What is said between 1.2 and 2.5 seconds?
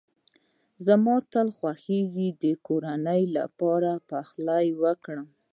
تل خوښېږی چي د